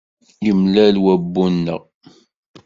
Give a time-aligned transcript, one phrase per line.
[0.49, 1.81] Imlal wabbu-nneɣ.